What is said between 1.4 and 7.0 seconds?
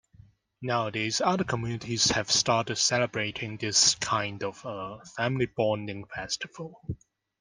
communities have started celebrating this kind of a family-bonding festival.